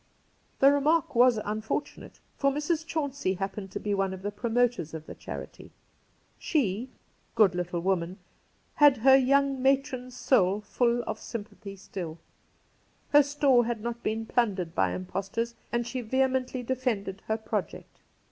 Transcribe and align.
The 0.57 0.71
remark 0.71 1.13
was 1.13 1.37
unfortunate, 1.37 2.19
for 2.35 2.49
Mrs. 2.51 2.83
Chauncey 2.87 3.35
happened 3.35 3.69
to 3.69 3.79
be 3.79 3.93
one 3.93 4.15
of 4.15 4.23
the 4.23 4.31
promoters 4.31 4.95
of 4.95 5.05
the 5.05 5.13
charity. 5.13 5.69
She— 6.39 6.89
good 7.35 7.53
little 7.53 7.81
woman!— 7.81 8.17
had 8.81 8.97
her 8.97 9.15
young 9.15 9.61
matron's 9.61 10.17
soul 10.17 10.61
full 10.61 11.03
of 11.03 11.19
sympathy 11.19 11.75
still; 11.75 12.17
her 13.11 13.21
store 13.21 13.65
had 13.67 13.81
not 13.81 14.01
been 14.01 14.25
plundered 14.25 14.73
by 14.73 14.93
impostors, 14.95 15.53
and 15.71 15.85
she 15.85 16.01
vehemently 16.01 16.63
defended 16.63 17.21
her 17.27 17.37
project. 17.37 17.99